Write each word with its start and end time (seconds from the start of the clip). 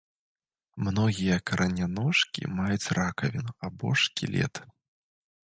Многія 0.85 1.35
караняножкі 1.49 2.49
маюць 2.61 2.93
ракавіну 3.01 3.51
або 3.71 3.87
шкілет. 4.05 4.55